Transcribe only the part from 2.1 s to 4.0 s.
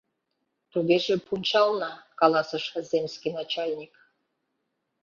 каласыш земский начальник.